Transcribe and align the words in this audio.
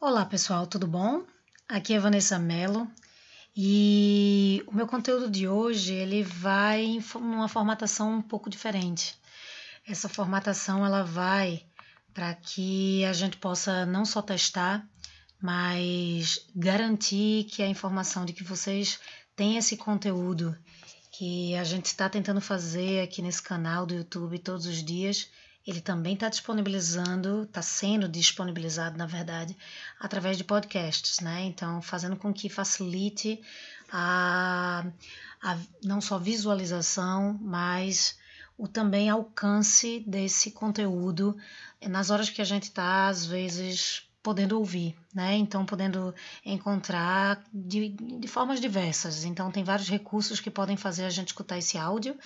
Olá 0.00 0.24
pessoal, 0.24 0.64
tudo 0.64 0.86
bom? 0.86 1.24
Aqui 1.68 1.92
é 1.92 1.98
Vanessa 1.98 2.38
Mello 2.38 2.88
e 3.56 4.62
o 4.68 4.72
meu 4.72 4.86
conteúdo 4.86 5.28
de 5.28 5.48
hoje 5.48 5.92
ele 5.92 6.22
vai 6.22 6.84
em 6.84 7.02
uma 7.16 7.48
formatação 7.48 8.14
um 8.14 8.22
pouco 8.22 8.48
diferente. 8.48 9.18
Essa 9.84 10.08
formatação 10.08 10.86
ela 10.86 11.02
vai 11.02 11.66
para 12.14 12.32
que 12.32 13.04
a 13.06 13.12
gente 13.12 13.38
possa 13.38 13.84
não 13.86 14.04
só 14.04 14.22
testar, 14.22 14.88
mas 15.42 16.46
garantir 16.54 17.48
que 17.50 17.60
a 17.60 17.66
informação 17.66 18.24
de 18.24 18.32
que 18.32 18.44
vocês 18.44 19.00
têm 19.34 19.56
esse 19.56 19.76
conteúdo 19.76 20.56
que 21.10 21.56
a 21.56 21.64
gente 21.64 21.86
está 21.86 22.08
tentando 22.08 22.40
fazer 22.40 23.02
aqui 23.02 23.20
nesse 23.20 23.42
canal 23.42 23.84
do 23.84 23.94
YouTube 23.94 24.38
todos 24.38 24.64
os 24.66 24.80
dias 24.80 25.28
ele 25.68 25.82
também 25.82 26.14
está 26.14 26.30
disponibilizando, 26.30 27.42
está 27.42 27.60
sendo 27.60 28.08
disponibilizado, 28.08 28.96
na 28.96 29.04
verdade, 29.04 29.54
através 30.00 30.38
de 30.38 30.42
podcasts, 30.42 31.20
né? 31.20 31.42
Então, 31.44 31.82
fazendo 31.82 32.16
com 32.16 32.32
que 32.32 32.48
facilite 32.48 33.38
a, 33.92 34.86
a 35.42 35.58
não 35.84 36.00
só 36.00 36.18
visualização, 36.18 37.38
mas 37.42 38.18
o 38.56 38.66
também 38.66 39.10
alcance 39.10 40.02
desse 40.06 40.52
conteúdo 40.52 41.36
nas 41.86 42.08
horas 42.08 42.30
que 42.30 42.40
a 42.40 42.46
gente 42.46 42.62
está, 42.62 43.08
às 43.08 43.26
vezes, 43.26 44.08
podendo 44.22 44.58
ouvir, 44.58 44.96
né? 45.14 45.36
Então, 45.36 45.66
podendo 45.66 46.14
encontrar 46.46 47.44
de, 47.52 47.90
de, 47.90 48.26
formas 48.26 48.58
diversas. 48.58 49.22
Então, 49.22 49.50
tem 49.50 49.64
vários 49.64 49.90
recursos 49.90 50.40
que 50.40 50.50
podem 50.50 50.78
fazer 50.78 51.04
a 51.04 51.10
gente 51.10 51.28
escutar 51.28 51.58
esse 51.58 51.76
áudio. 51.76 52.16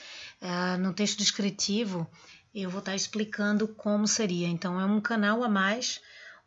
Uh, 0.40 0.78
no 0.78 0.92
texto 0.92 1.18
descritivo, 1.18 2.08
eu 2.54 2.70
vou 2.70 2.80
estar 2.80 2.94
explicando 2.94 3.66
como 3.68 4.06
seria. 4.06 4.48
Então, 4.48 4.80
é 4.80 4.84
um 4.84 5.00
canal 5.00 5.42
a 5.42 5.48
mais 5.48 6.00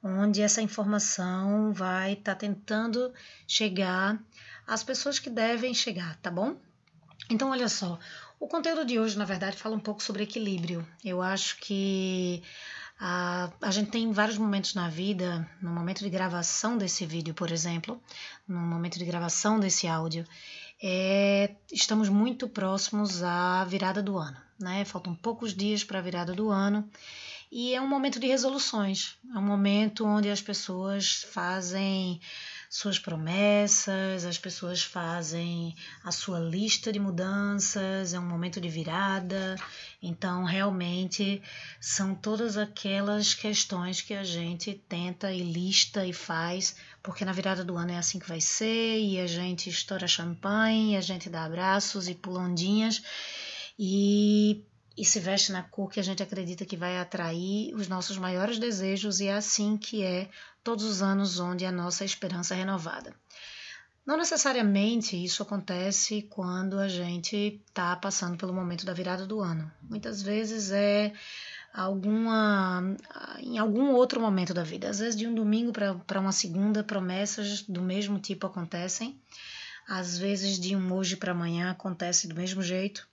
onde 0.04 0.42
essa 0.42 0.62
informação 0.62 1.74
vai 1.74 2.14
estar 2.14 2.36
tentando 2.36 3.12
chegar 3.48 4.20
às 4.68 4.84
pessoas 4.84 5.18
que 5.18 5.30
devem 5.30 5.74
chegar, 5.74 6.16
tá 6.18 6.30
bom? 6.30 6.56
Então, 7.30 7.50
olha 7.50 7.68
só, 7.68 7.98
o 8.40 8.48
conteúdo 8.48 8.86
de 8.86 9.00
hoje, 9.00 9.18
na 9.18 9.26
verdade, 9.26 9.58
fala 9.58 9.76
um 9.76 9.80
pouco 9.80 10.04
sobre 10.04 10.24
equilíbrio. 10.24 10.88
Eu 11.04 11.22
acho 11.22 11.58
que 11.58 12.44
a, 13.00 13.50
a 13.62 13.72
gente 13.72 13.90
tem 13.90 14.12
vários 14.12 14.38
momentos 14.38 14.76
na 14.76 14.90
vida, 14.90 15.50
no 15.62 15.72
momento 15.72 16.00
de 16.04 16.10
gravação 16.10 16.78
desse 16.78 17.06
vídeo, 17.06 17.34
por 17.34 17.52
exemplo, 17.52 18.00
no 18.48 18.60
momento 18.60 19.00
de 19.00 19.06
gravação 19.06 19.60
desse 19.60 19.88
áudio, 19.88 20.26
é, 20.82 21.56
estamos 21.72 22.10
muito 22.10 22.48
próximos 22.48 23.24
à 23.24 23.64
virada 23.66 24.02
do 24.02 24.18
ano 24.18 24.46
né? 24.60 24.86
Faltam 24.86 25.14
poucos 25.14 25.54
dias 25.54 25.84
para 25.84 26.00
a 26.00 26.02
virada 26.02 26.34
do 26.34 26.50
ano 26.50 26.90
e 27.52 27.74
é 27.74 27.82
um 27.82 27.88
momento 27.88 28.20
de 28.20 28.28
resoluções. 28.28 29.18
É 29.34 29.38
um 29.38 29.42
momento 29.42 30.06
onde 30.06 30.30
as 30.30 30.42
pessoas 30.42 31.24
fazem 31.32 32.20
suas 32.70 33.00
promessas, 33.00 34.26
as 34.26 34.38
pessoas 34.38 34.82
fazem 34.84 35.76
a 36.04 36.12
sua 36.12 36.40
lista 36.40 36.92
de 36.92 37.00
mudanças, 37.00 38.14
é 38.14 38.20
um 38.20 38.28
momento 38.28 38.60
de 38.60 38.68
virada. 38.68 39.56
Então, 40.02 40.44
realmente, 40.44 41.42
são 41.80 42.14
todas 42.16 42.58
aquelas 42.58 43.34
questões 43.34 44.02
que 44.02 44.14
a 44.14 44.24
gente 44.24 44.74
tenta 44.90 45.32
e 45.32 45.42
lista 45.42 46.06
e 46.06 46.12
faz, 46.12 46.76
porque 47.06 47.24
na 47.24 47.32
virada 47.32 47.64
do 47.64 47.78
ano 47.78 47.92
é 47.92 47.98
assim 48.00 48.18
que 48.18 48.28
vai 48.28 48.42
ser, 48.42 49.00
e 49.00 49.20
a 49.20 49.28
gente 49.28 49.70
estoura 49.70 50.08
champanhe, 50.08 50.98
a 50.98 51.02
gente 51.02 51.30
dá 51.30 51.46
abraços 51.46 52.08
e 52.08 52.16
pula 52.16 52.40
ondinhas 52.40 53.04
e, 53.78 54.64
e 54.98 55.06
se 55.06 55.20
veste 55.20 55.52
na 55.52 55.62
cor 55.62 55.92
que 55.92 56.00
a 56.00 56.04
gente 56.04 56.24
acredita 56.24 56.66
que 56.66 56.76
vai 56.76 56.98
atrair 56.98 57.76
os 57.76 57.88
nossos 57.88 58.18
maiores 58.18 58.58
desejos, 58.58 59.20
e 59.20 59.28
é 59.28 59.36
assim 59.36 59.78
que 59.78 60.02
é 60.02 60.28
todos 60.64 60.84
os 60.84 61.04
anos 61.04 61.40
onde 61.40 61.64
a 61.64 61.72
nossa 61.72 62.04
esperança 62.04 62.56
é 62.56 62.58
renovada. 62.58 63.14
Não 64.04 64.18
necessariamente 64.18 65.16
isso 65.16 65.44
acontece 65.44 66.24
quando 66.24 66.80
a 66.80 66.88
gente 66.88 67.62
está 67.68 67.96
passando 67.96 68.36
pelo 68.36 68.54
momento 68.54 68.84
da 68.84 68.94
virada 68.94 69.28
do 69.28 69.42
ano. 69.42 69.72
Muitas 69.84 70.24
vezes 70.24 70.72
é 70.72 71.14
alguma 71.76 72.96
em 73.40 73.58
algum 73.58 73.92
outro 73.92 74.22
momento 74.22 74.54
da 74.54 74.64
vida. 74.64 74.90
Às 74.90 75.00
vezes 75.00 75.16
de 75.16 75.28
um 75.28 75.36
domingo 75.36 75.74
para 75.74 76.20
uma 76.20 76.32
segunda, 76.32 76.84
promessas 76.84 77.62
do 77.64 77.82
mesmo 77.82 78.18
tipo 78.20 78.48
acontecem. 78.48 79.20
Às 79.88 80.18
vezes 80.18 80.60
de 80.60 80.76
um 80.76 80.94
hoje 80.94 81.18
para 81.18 81.32
amanhã 81.32 81.70
acontece 81.72 82.28
do 82.28 82.36
mesmo 82.36 82.62
jeito. 82.62 83.08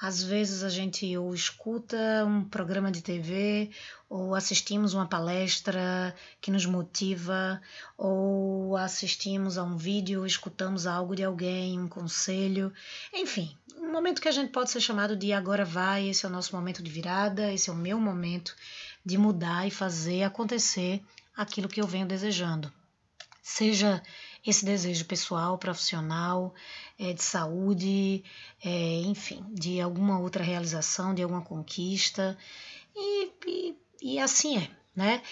Às 0.00 0.22
vezes 0.22 0.62
a 0.62 0.68
gente 0.68 1.16
ou 1.16 1.34
escuta 1.34 2.24
um 2.24 2.44
programa 2.44 2.90
de 2.90 3.02
TV, 3.02 3.70
ou 4.08 4.32
assistimos 4.32 4.94
uma 4.94 5.08
palestra 5.08 6.14
que 6.40 6.52
nos 6.52 6.64
motiva, 6.64 7.60
ou 7.96 8.76
assistimos 8.76 9.58
a 9.58 9.64
um 9.64 9.76
vídeo, 9.76 10.24
escutamos 10.24 10.86
algo 10.86 11.16
de 11.16 11.24
alguém, 11.24 11.80
um 11.80 11.88
conselho, 11.88 12.72
enfim, 13.12 13.56
um 13.88 13.92
momento 13.92 14.20
que 14.20 14.28
a 14.28 14.32
gente 14.32 14.50
pode 14.50 14.70
ser 14.70 14.80
chamado 14.80 15.16
de 15.16 15.32
agora 15.32 15.64
vai, 15.64 16.08
esse 16.08 16.26
é 16.26 16.28
o 16.28 16.32
nosso 16.32 16.54
momento 16.54 16.82
de 16.82 16.90
virada, 16.90 17.52
esse 17.52 17.70
é 17.70 17.72
o 17.72 17.76
meu 17.76 17.98
momento 17.98 18.54
de 19.04 19.16
mudar 19.16 19.66
e 19.66 19.70
fazer 19.70 20.22
acontecer 20.22 21.02
aquilo 21.34 21.68
que 21.68 21.80
eu 21.80 21.86
venho 21.86 22.06
desejando. 22.06 22.70
Seja 23.42 24.02
esse 24.46 24.64
desejo 24.64 25.06
pessoal, 25.06 25.56
profissional, 25.56 26.54
é, 26.98 27.14
de 27.14 27.22
saúde, 27.22 28.22
é, 28.62 29.00
enfim, 29.06 29.42
de 29.54 29.80
alguma 29.80 30.18
outra 30.18 30.44
realização, 30.44 31.14
de 31.14 31.22
alguma 31.22 31.40
conquista. 31.40 32.36
E, 32.94 33.30
e, 33.46 33.76
e 34.02 34.18
assim 34.18 34.58
é, 34.58 34.70
né? 34.94 35.22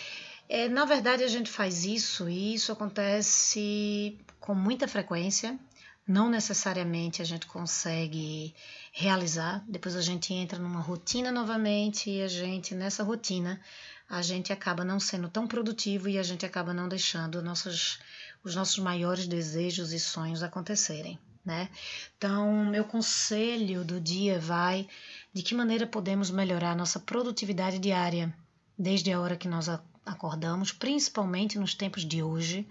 É, 0.49 0.69
na 0.69 0.85
verdade, 0.85 1.25
a 1.25 1.29
gente 1.29 1.51
faz 1.51 1.85
isso 1.85 2.29
e 2.29 2.55
isso 2.55 2.73
acontece 2.73 4.19
com 4.41 4.55
muita 4.55 4.89
frequência. 4.89 5.59
Não 6.07 6.31
necessariamente 6.31 7.21
a 7.21 7.25
gente 7.25 7.47
consegue 7.47 8.55
realizar. 8.93 9.65
Depois 9.69 9.97
a 9.97 10.03
gente 10.03 10.33
entra 10.33 10.59
numa 10.59 10.81
rotina 10.81 11.33
novamente 11.33 12.11
e 12.11 12.23
a 12.23 12.29
gente, 12.29 12.75
nessa 12.75 13.03
rotina, 13.03 13.61
a 14.09 14.23
gente 14.23 14.53
acaba 14.53 14.85
não 14.85 15.01
sendo 15.01 15.29
tão 15.29 15.47
produtivo 15.47 16.09
e 16.09 16.19
a 16.19 16.23
gente 16.23 16.47
acaba 16.47 16.73
não 16.73 16.89
deixando 16.89 17.43
nossos, 17.43 17.99
os 18.45 18.55
nossos 18.55 18.79
maiores 18.79 19.27
desejos 19.27 19.93
e 19.93 19.99
sonhos 19.99 20.43
acontecerem 20.43 21.19
né? 21.47 21.71
Então, 22.19 22.65
meu 22.65 22.85
conselho 22.85 23.85
do 23.85 24.01
dia 24.01 24.41
vai 24.41 24.89
de 25.33 25.43
que 25.43 25.55
maneira 25.55 25.87
podemos 25.87 26.29
melhorar 26.29 26.75
nossa 26.75 26.99
produtividade 26.99 27.79
diária 27.79 28.35
desde 28.77 29.13
a 29.13 29.21
hora 29.21 29.37
que 29.37 29.47
nós 29.47 29.69
acordamos, 30.05 30.73
principalmente 30.73 31.57
nos 31.57 31.73
tempos 31.73 32.05
de 32.05 32.21
hoje, 32.21 32.69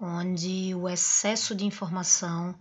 onde 0.00 0.74
o 0.74 0.88
excesso 0.88 1.54
de 1.54 1.64
informação, 1.64 2.54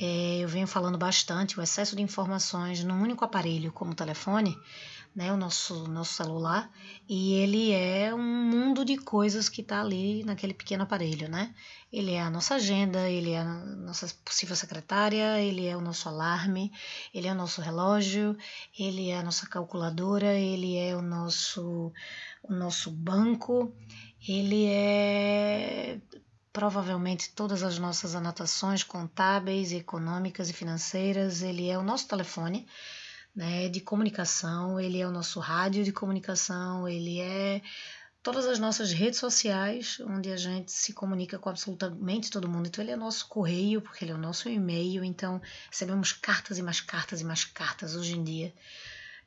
é, 0.00 0.38
eu 0.40 0.48
venho 0.48 0.66
falando 0.66 0.98
bastante, 0.98 1.58
o 1.58 1.62
excesso 1.62 1.94
de 1.94 2.02
informações 2.02 2.82
num 2.82 3.00
único 3.00 3.24
aparelho, 3.24 3.72
como 3.72 3.92
o 3.92 3.94
telefone, 3.94 4.56
né, 5.14 5.32
o 5.32 5.36
nosso, 5.36 5.86
nosso 5.86 6.14
celular, 6.14 6.68
e 7.08 7.34
ele 7.34 7.70
é 7.70 8.12
um 8.12 8.20
mundo 8.20 8.84
de 8.84 8.96
coisas 8.96 9.48
que 9.48 9.60
está 9.60 9.80
ali 9.80 10.24
naquele 10.24 10.52
pequeno 10.52 10.82
aparelho, 10.82 11.28
né? 11.28 11.54
Ele 11.92 12.14
é 12.14 12.20
a 12.20 12.28
nossa 12.28 12.56
agenda, 12.56 13.08
ele 13.08 13.30
é 13.30 13.38
a 13.38 13.44
nossa 13.44 14.12
possível 14.24 14.56
secretária, 14.56 15.40
ele 15.40 15.68
é 15.68 15.76
o 15.76 15.80
nosso 15.80 16.08
alarme, 16.08 16.72
ele 17.14 17.28
é 17.28 17.32
o 17.32 17.36
nosso 17.36 17.60
relógio, 17.60 18.36
ele 18.76 19.10
é 19.10 19.18
a 19.18 19.22
nossa 19.22 19.46
calculadora, 19.46 20.34
ele 20.34 20.76
é 20.76 20.96
o 20.96 21.00
nosso, 21.00 21.92
o 22.42 22.52
nosso 22.52 22.90
banco, 22.90 23.72
ele 24.26 24.66
é 24.66 26.00
provavelmente 26.54 27.30
todas 27.30 27.64
as 27.64 27.80
nossas 27.80 28.14
anotações 28.14 28.84
contábeis, 28.84 29.72
econômicas 29.72 30.48
e 30.48 30.52
financeiras, 30.52 31.42
ele 31.42 31.68
é 31.68 31.76
o 31.76 31.82
nosso 31.82 32.06
telefone 32.06 32.64
né, 33.34 33.68
de 33.68 33.80
comunicação, 33.80 34.78
ele 34.78 35.00
é 35.00 35.06
o 35.06 35.10
nosso 35.10 35.40
rádio 35.40 35.82
de 35.82 35.90
comunicação, 35.90 36.88
ele 36.88 37.20
é 37.20 37.60
todas 38.22 38.46
as 38.46 38.60
nossas 38.60 38.92
redes 38.92 39.18
sociais, 39.18 39.98
onde 40.06 40.30
a 40.30 40.36
gente 40.36 40.70
se 40.70 40.92
comunica 40.92 41.40
com 41.40 41.50
absolutamente 41.50 42.30
todo 42.30 42.48
mundo. 42.48 42.68
Então, 42.68 42.84
ele 42.84 42.92
é 42.92 42.96
nosso 42.96 43.26
correio, 43.26 43.82
porque 43.82 44.04
ele 44.04 44.12
é 44.12 44.14
o 44.14 44.18
nosso 44.18 44.48
e-mail. 44.48 45.02
Então, 45.02 45.42
recebemos 45.68 46.12
cartas 46.12 46.56
e 46.56 46.62
mais 46.62 46.80
cartas 46.80 47.20
e 47.20 47.24
mais 47.24 47.44
cartas 47.44 47.96
hoje 47.96 48.16
em 48.16 48.22
dia. 48.22 48.54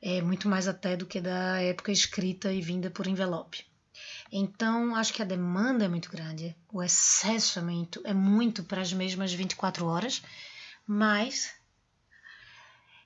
É 0.00 0.22
muito 0.22 0.48
mais 0.48 0.66
até 0.66 0.96
do 0.96 1.04
que 1.04 1.20
da 1.20 1.60
época 1.60 1.92
escrita 1.92 2.50
e 2.50 2.62
vinda 2.62 2.90
por 2.90 3.06
envelope. 3.06 3.68
Então, 4.30 4.94
acho 4.94 5.12
que 5.12 5.22
a 5.22 5.24
demanda 5.24 5.84
é 5.84 5.88
muito 5.88 6.10
grande, 6.10 6.54
o 6.72 6.82
excesso 6.82 7.58
é 7.58 7.62
muito, 7.62 8.02
é 8.04 8.62
para 8.62 8.82
as 8.82 8.92
mesmas 8.92 9.32
24 9.32 9.86
horas, 9.86 10.22
mas 10.86 11.54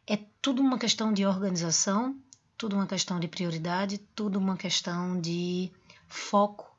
é 0.06 0.18
tudo 0.40 0.60
uma 0.60 0.78
questão 0.78 1.12
de 1.12 1.24
organização, 1.24 2.18
tudo 2.58 2.74
uma 2.76 2.86
questão 2.86 3.20
de 3.20 3.28
prioridade, 3.28 3.98
tudo 4.14 4.38
uma 4.38 4.56
questão 4.56 5.20
de 5.20 5.70
foco, 6.08 6.70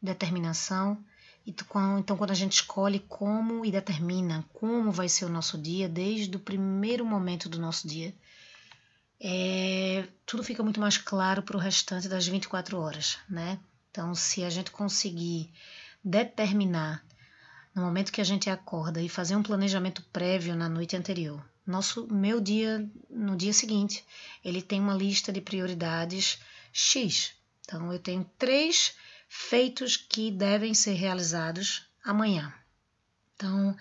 determinação. 0.00 1.02
Então, 1.46 2.16
quando 2.16 2.30
a 2.30 2.34
gente 2.34 2.54
escolhe 2.54 3.00
como 3.00 3.64
e 3.64 3.70
determina 3.70 4.44
como 4.52 4.90
vai 4.90 5.08
ser 5.08 5.24
o 5.24 5.30
nosso 5.30 5.58
dia, 5.58 5.88
desde 5.88 6.36
o 6.36 6.40
primeiro 6.40 7.04
momento 7.04 7.48
do 7.48 7.58
nosso 7.58 7.86
dia, 7.86 8.14
é, 9.20 10.08
tudo 10.24 10.42
fica 10.42 10.62
muito 10.62 10.80
mais 10.80 10.96
claro 10.96 11.42
para 11.42 11.56
o 11.56 11.60
restante 11.60 12.08
das 12.08 12.26
24 12.26 12.78
horas, 12.78 13.18
né? 13.28 13.58
Então, 13.90 14.14
se 14.14 14.44
a 14.44 14.50
gente 14.50 14.70
conseguir 14.70 15.52
determinar 16.02 17.04
no 17.74 17.82
momento 17.82 18.12
que 18.12 18.20
a 18.20 18.24
gente 18.24 18.48
acorda 18.50 19.00
e 19.00 19.08
fazer 19.08 19.36
um 19.36 19.42
planejamento 19.42 20.02
prévio 20.12 20.56
na 20.56 20.68
noite 20.68 20.96
anterior. 20.96 21.44
Nosso 21.66 22.06
meu 22.12 22.40
dia 22.40 22.88
no 23.08 23.36
dia 23.36 23.52
seguinte, 23.52 24.04
ele 24.44 24.62
tem 24.62 24.80
uma 24.80 24.94
lista 24.94 25.32
de 25.32 25.40
prioridades 25.40 26.38
X. 26.72 27.32
Então 27.60 27.92
eu 27.92 27.98
tenho 27.98 28.28
três 28.38 28.94
feitos 29.28 29.96
que 29.96 30.30
devem 30.30 30.74
ser 30.74 30.94
realizados 30.94 31.86
amanhã. 32.04 32.52
Então, 33.34 33.74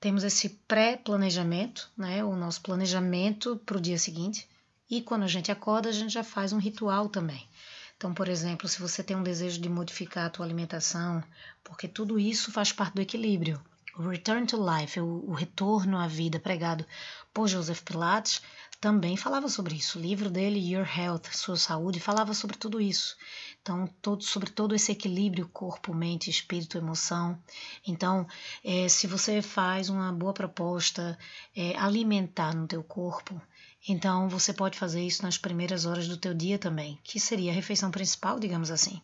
temos 0.00 0.24
esse 0.24 0.48
pré-planejamento, 0.66 1.90
né, 1.96 2.22
o 2.22 2.36
nosso 2.36 2.60
planejamento 2.60 3.56
para 3.64 3.78
o 3.78 3.80
dia 3.80 3.98
seguinte, 3.98 4.46
e 4.90 5.02
quando 5.02 5.24
a 5.24 5.28
gente 5.28 5.50
acorda, 5.50 5.88
a 5.88 5.92
gente 5.92 6.12
já 6.12 6.24
faz 6.24 6.52
um 6.52 6.58
ritual 6.58 7.08
também. 7.08 7.48
Então, 7.96 8.12
por 8.12 8.28
exemplo, 8.28 8.68
se 8.68 8.80
você 8.80 9.02
tem 9.02 9.16
um 9.16 9.22
desejo 9.22 9.60
de 9.60 9.68
modificar 9.68 10.26
a 10.26 10.30
tua 10.30 10.44
alimentação, 10.44 11.24
porque 11.64 11.88
tudo 11.88 12.18
isso 12.18 12.52
faz 12.52 12.70
parte 12.70 12.94
do 12.94 13.00
equilíbrio. 13.00 13.60
O 13.98 14.08
Return 14.08 14.46
to 14.46 14.58
Life, 14.58 15.00
o, 15.00 15.24
o 15.26 15.32
retorno 15.32 15.98
à 15.98 16.06
vida 16.06 16.38
pregado 16.38 16.84
por 17.32 17.48
Joseph 17.48 17.80
Pilates, 17.80 18.42
também 18.78 19.16
falava 19.16 19.48
sobre 19.48 19.74
isso. 19.74 19.98
O 19.98 20.02
livro 20.02 20.28
dele, 20.28 20.58
Your 20.58 20.86
Health, 20.86 21.32
Sua 21.32 21.56
Saúde, 21.56 21.98
falava 21.98 22.34
sobre 22.34 22.58
tudo 22.58 22.80
isso. 22.80 23.16
Então, 23.62 23.86
todo, 24.02 24.22
sobre 24.22 24.50
todo 24.50 24.74
esse 24.74 24.92
equilíbrio 24.92 25.48
corpo, 25.48 25.94
mente, 25.94 26.28
espírito, 26.28 26.76
emoção. 26.76 27.38
Então, 27.86 28.26
é, 28.62 28.88
se 28.88 29.06
você 29.06 29.40
faz 29.40 29.88
uma 29.88 30.12
boa 30.12 30.34
proposta 30.34 31.18
é, 31.56 31.74
alimentar 31.78 32.54
no 32.54 32.68
teu 32.68 32.84
corpo, 32.84 33.40
então 33.88 34.28
você 34.28 34.52
pode 34.52 34.78
fazer 34.78 35.02
isso 35.02 35.22
nas 35.22 35.38
primeiras 35.38 35.86
horas 35.86 36.08
do 36.08 36.16
teu 36.16 36.34
dia 36.34 36.58
também, 36.58 36.98
que 37.04 37.20
seria 37.20 37.52
a 37.52 37.54
refeição 37.54 37.90
principal, 37.90 38.40
digamos 38.40 38.70
assim. 38.70 39.00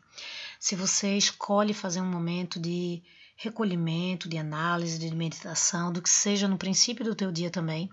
Se 0.59 0.75
você 0.75 1.17
escolhe 1.17 1.73
fazer 1.73 2.01
um 2.01 2.11
momento 2.11 2.59
de 2.59 3.03
recolhimento, 3.37 4.29
de 4.29 4.39
análise, 4.39 4.99
de 4.99 5.15
meditação, 5.15 5.93
do 5.93 6.03
que 6.03 6.11
seja 6.11 6.47
no 6.49 6.59
princípio 6.59 7.05
do 7.05 7.15
teu 7.15 7.33
dia 7.33 7.51
também, 7.51 7.91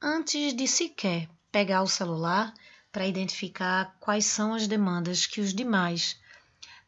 antes 0.00 0.54
de 0.54 0.66
sequer 0.66 1.28
pegar 1.50 1.82
o 1.82 1.88
celular 1.88 2.52
para 2.90 3.06
identificar 3.06 3.96
quais 4.00 4.26
são 4.26 4.54
as 4.54 4.66
demandas 4.66 5.26
que 5.26 5.40
os 5.40 5.54
demais 5.54 6.18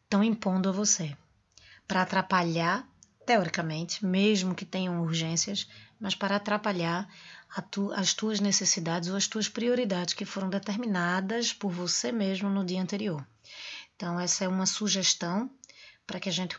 estão 0.03 0.23
impondo 0.23 0.69
a 0.69 0.71
você, 0.71 1.15
para 1.87 2.03
atrapalhar, 2.03 2.87
teoricamente, 3.25 4.05
mesmo 4.05 4.55
que 4.55 4.65
tenham 4.65 5.01
urgências, 5.01 5.67
mas 5.99 6.13
para 6.13 6.35
atrapalhar 6.35 7.09
tu, 7.71 7.91
as 7.93 8.13
tuas 8.13 8.39
necessidades 8.39 9.09
ou 9.09 9.15
as 9.15 9.27
tuas 9.27 9.49
prioridades 9.49 10.13
que 10.13 10.25
foram 10.25 10.49
determinadas 10.49 11.53
por 11.53 11.71
você 11.71 12.11
mesmo 12.11 12.49
no 12.49 12.65
dia 12.65 12.81
anterior. 12.81 13.25
Então, 13.95 14.19
essa 14.19 14.43
é 14.43 14.47
uma 14.47 14.65
sugestão 14.65 15.49
para 16.05 16.19
que 16.19 16.29
a 16.29 16.31
gente 16.31 16.57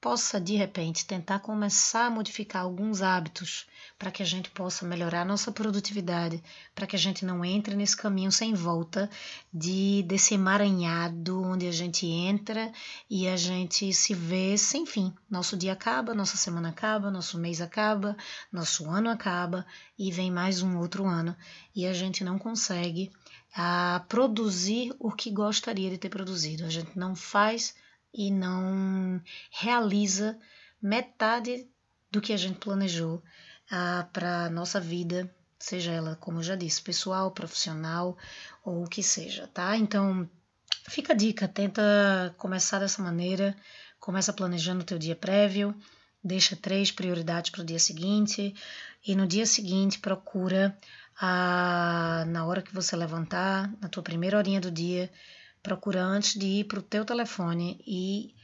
possa 0.00 0.40
de 0.40 0.54
repente 0.54 1.04
tentar 1.04 1.40
começar 1.40 2.06
a 2.06 2.10
modificar 2.10 2.62
alguns 2.62 3.02
hábitos 3.02 3.66
para 3.98 4.12
que 4.12 4.22
a 4.22 4.26
gente 4.26 4.48
possa 4.50 4.86
melhorar 4.86 5.24
nossa 5.24 5.50
produtividade, 5.50 6.42
para 6.74 6.86
que 6.86 6.94
a 6.94 6.98
gente 6.98 7.24
não 7.24 7.44
entre 7.44 7.74
nesse 7.74 7.96
caminho 7.96 8.30
sem 8.30 8.54
volta 8.54 9.10
de 9.52 10.04
desse 10.06 10.34
emaranhado 10.34 11.42
onde 11.42 11.66
a 11.66 11.72
gente 11.72 12.06
entra 12.06 12.72
e 13.10 13.26
a 13.26 13.36
gente 13.36 13.92
se 13.92 14.14
vê 14.14 14.56
sem 14.56 14.86
fim. 14.86 15.12
Nosso 15.28 15.56
dia 15.56 15.72
acaba, 15.72 16.14
nossa 16.14 16.36
semana 16.36 16.68
acaba, 16.68 17.10
nosso 17.10 17.36
mês 17.36 17.60
acaba, 17.60 18.16
nosso 18.52 18.88
ano 18.88 19.10
acaba 19.10 19.66
e 19.98 20.12
vem 20.12 20.30
mais 20.30 20.62
um 20.62 20.78
outro 20.78 21.06
ano 21.06 21.36
e 21.74 21.86
a 21.86 21.92
gente 21.92 22.22
não 22.22 22.38
consegue 22.38 23.10
a 23.54 23.96
ah, 23.96 24.00
produzir 24.00 24.94
o 25.00 25.10
que 25.10 25.30
gostaria 25.30 25.90
de 25.90 25.98
ter 25.98 26.08
produzido. 26.08 26.64
A 26.64 26.68
gente 26.68 26.96
não 26.96 27.16
faz 27.16 27.74
e 28.12 28.30
não 28.30 29.20
realiza 29.50 30.38
metade 30.80 31.68
do 32.10 32.20
que 32.20 32.32
a 32.32 32.36
gente 32.36 32.58
planejou 32.58 33.22
ah, 33.70 34.08
para 34.12 34.44
a 34.44 34.50
nossa 34.50 34.80
vida, 34.80 35.32
seja 35.58 35.92
ela, 35.92 36.16
como 36.16 36.38
eu 36.38 36.42
já 36.42 36.56
disse, 36.56 36.80
pessoal, 36.80 37.30
profissional 37.30 38.16
ou 38.64 38.84
o 38.84 38.88
que 38.88 39.02
seja, 39.02 39.46
tá? 39.48 39.76
Então, 39.76 40.28
fica 40.88 41.12
a 41.12 41.16
dica, 41.16 41.46
tenta 41.46 42.34
começar 42.38 42.78
dessa 42.78 43.02
maneira, 43.02 43.56
começa 44.00 44.32
planejando 44.32 44.82
o 44.82 44.86
teu 44.86 44.98
dia 44.98 45.16
prévio, 45.16 45.74
deixa 46.22 46.56
três 46.56 46.90
prioridades 46.90 47.50
para 47.50 47.62
o 47.62 47.64
dia 47.64 47.78
seguinte 47.78 48.54
e 49.06 49.14
no 49.14 49.26
dia 49.26 49.46
seguinte 49.46 49.98
procura 49.98 50.76
ah, 51.20 52.24
na 52.28 52.46
hora 52.46 52.62
que 52.62 52.74
você 52.74 52.94
levantar, 52.96 53.72
na 53.80 53.88
tua 53.88 54.02
primeira 54.02 54.38
horinha 54.38 54.60
do 54.60 54.70
dia, 54.70 55.10
procura 55.62 56.02
antes 56.02 56.38
de 56.38 56.46
ir 56.46 56.64
para 56.64 56.78
o 56.78 56.82
teu 56.82 57.04
telefone 57.04 57.80
e 57.86 58.34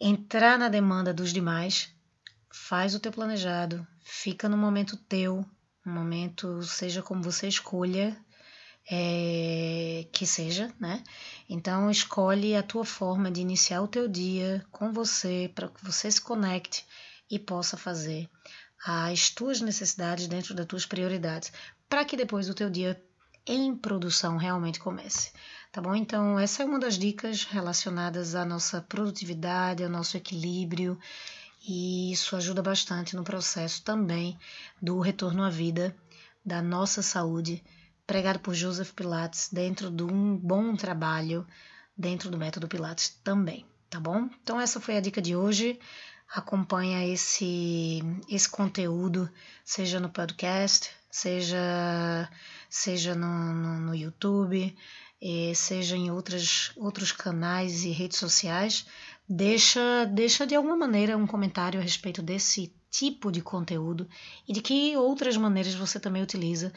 entrar 0.00 0.58
na 0.58 0.68
demanda 0.68 1.12
dos 1.12 1.32
demais, 1.32 1.92
faz 2.50 2.94
o 2.94 3.00
teu 3.00 3.12
planejado, 3.12 3.86
fica 4.02 4.48
no 4.48 4.56
momento 4.56 4.96
teu, 4.96 5.44
momento 5.84 6.62
seja 6.62 7.02
como 7.02 7.22
você 7.22 7.48
escolha 7.48 8.16
é, 8.90 10.06
que 10.12 10.26
seja, 10.26 10.72
né? 10.80 11.02
Então 11.48 11.90
escolhe 11.90 12.56
a 12.56 12.62
tua 12.62 12.84
forma 12.84 13.30
de 13.30 13.40
iniciar 13.40 13.82
o 13.82 13.88
teu 13.88 14.08
dia 14.08 14.64
com 14.70 14.92
você 14.92 15.50
para 15.54 15.68
que 15.68 15.84
você 15.84 16.10
se 16.10 16.20
conecte 16.20 16.86
e 17.30 17.38
possa 17.38 17.76
fazer 17.76 18.28
as 18.84 19.28
tuas 19.30 19.60
necessidades 19.60 20.26
dentro 20.28 20.54
das 20.54 20.66
tuas 20.66 20.86
prioridades, 20.86 21.52
para 21.88 22.04
que 22.04 22.16
depois 22.16 22.48
o 22.48 22.54
teu 22.54 22.70
dia 22.70 23.02
em 23.46 23.74
produção 23.74 24.36
realmente 24.36 24.78
comece 24.78 25.32
tá 25.72 25.80
bom? 25.80 25.94
Então, 25.94 26.38
essa 26.38 26.62
é 26.62 26.66
uma 26.66 26.78
das 26.78 26.98
dicas 26.98 27.44
relacionadas 27.44 28.34
à 28.34 28.44
nossa 28.44 28.80
produtividade, 28.82 29.84
ao 29.84 29.90
nosso 29.90 30.16
equilíbrio, 30.16 30.98
e 31.66 32.12
isso 32.12 32.36
ajuda 32.36 32.62
bastante 32.62 33.14
no 33.14 33.24
processo 33.24 33.82
também 33.82 34.38
do 34.80 35.00
retorno 35.00 35.42
à 35.42 35.50
vida, 35.50 35.94
da 36.44 36.62
nossa 36.62 37.02
saúde, 37.02 37.62
pregado 38.06 38.38
por 38.38 38.54
Joseph 38.54 38.92
Pilates 38.92 39.50
dentro 39.52 39.90
de 39.90 40.02
um 40.02 40.36
bom 40.36 40.74
trabalho 40.76 41.46
dentro 41.96 42.30
do 42.30 42.38
método 42.38 42.68
Pilates 42.68 43.10
também, 43.22 43.66
tá 43.90 44.00
bom? 44.00 44.30
Então 44.42 44.58
essa 44.60 44.80
foi 44.80 44.96
a 44.96 45.00
dica 45.00 45.20
de 45.20 45.36
hoje. 45.36 45.78
Acompanha 46.32 47.06
esse 47.06 48.00
esse 48.28 48.48
conteúdo, 48.48 49.28
seja 49.64 49.98
no 49.98 50.08
podcast, 50.08 50.90
seja 51.10 52.28
seja 52.70 53.14
no, 53.14 53.54
no, 53.54 53.80
no 53.80 53.94
YouTube, 53.94 54.74
eh, 55.20 55.52
seja 55.54 55.96
em 55.96 56.10
outras, 56.10 56.72
outros 56.76 57.12
canais 57.12 57.84
e 57.84 57.90
redes 57.90 58.18
sociais, 58.18 58.86
deixa, 59.28 60.04
deixa 60.06 60.46
de 60.46 60.54
alguma 60.54 60.76
maneira 60.76 61.16
um 61.16 61.26
comentário 61.26 61.80
a 61.80 61.82
respeito 61.82 62.22
desse 62.22 62.72
tipo 62.90 63.30
de 63.30 63.42
conteúdo 63.42 64.08
e 64.46 64.52
de 64.52 64.62
que 64.62 64.96
outras 64.96 65.36
maneiras 65.36 65.74
você 65.74 66.00
também 66.00 66.22
utiliza 66.22 66.72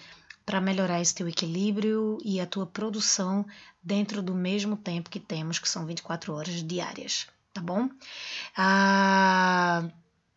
para 0.45 0.59
melhorar 0.59 0.99
esse 0.99 1.15
teu 1.15 1.27
equilíbrio 1.27 2.17
e 2.23 2.39
a 2.39 2.45
tua 2.45 2.65
produção 2.65 3.45
dentro 3.81 4.21
do 4.21 4.33
mesmo 4.33 4.75
tempo 4.75 5.09
que 5.09 5.19
temos, 5.19 5.59
que 5.59 5.69
são 5.69 5.85
24 5.85 6.33
horas 6.33 6.63
diárias, 6.63 7.27
tá 7.53 7.61
bom? 7.61 7.89
Ah, 8.57 9.87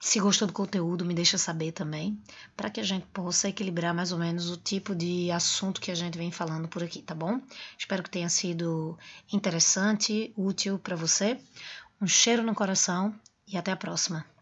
se 0.04 0.20
gostou 0.20 0.46
do 0.46 0.52
conteúdo, 0.52 1.02
me 1.02 1.14
deixa 1.14 1.38
saber 1.38 1.72
também, 1.72 2.22
para 2.54 2.68
que 2.68 2.78
a 2.78 2.84
gente 2.84 3.06
possa 3.06 3.48
equilibrar 3.48 3.94
mais 3.94 4.12
ou 4.12 4.18
menos 4.18 4.50
o 4.50 4.56
tipo 4.58 4.94
de 4.94 5.30
assunto 5.30 5.80
que 5.80 5.90
a 5.90 5.94
gente 5.94 6.18
vem 6.18 6.30
falando 6.30 6.68
por 6.68 6.82
aqui, 6.82 7.00
tá 7.00 7.14
bom? 7.14 7.40
Espero 7.78 8.02
que 8.02 8.10
tenha 8.10 8.28
sido 8.28 8.98
interessante, 9.32 10.30
útil 10.36 10.78
para 10.78 10.94
você. 10.94 11.40
Um 11.98 12.06
cheiro 12.06 12.42
no 12.42 12.54
coração 12.54 13.18
e 13.48 13.56
até 13.56 13.72
a 13.72 13.76
próxima. 13.76 14.33